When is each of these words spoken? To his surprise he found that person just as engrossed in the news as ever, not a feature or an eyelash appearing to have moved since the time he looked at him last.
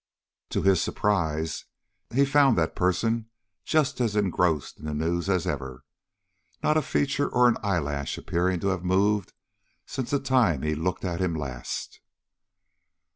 To 0.49 0.63
his 0.63 0.81
surprise 0.81 1.65
he 2.11 2.25
found 2.25 2.57
that 2.57 2.75
person 2.75 3.29
just 3.63 4.01
as 4.01 4.15
engrossed 4.15 4.79
in 4.79 4.85
the 4.87 4.95
news 4.95 5.29
as 5.29 5.45
ever, 5.45 5.85
not 6.63 6.75
a 6.75 6.81
feature 6.81 7.29
or 7.29 7.47
an 7.47 7.57
eyelash 7.61 8.17
appearing 8.17 8.61
to 8.61 8.69
have 8.69 8.83
moved 8.83 9.33
since 9.85 10.09
the 10.09 10.19
time 10.19 10.63
he 10.63 10.73
looked 10.73 11.05
at 11.05 11.21
him 11.21 11.35
last. 11.35 11.99